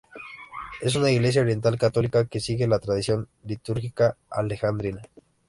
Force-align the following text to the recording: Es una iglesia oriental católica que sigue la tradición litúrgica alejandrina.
Es 0.81 0.95
una 0.95 1.11
iglesia 1.11 1.43
oriental 1.43 1.77
católica 1.77 2.25
que 2.25 2.39
sigue 2.39 2.65
la 2.67 2.79
tradición 2.79 3.27
litúrgica 3.43 4.17
alejandrina. 4.31 5.03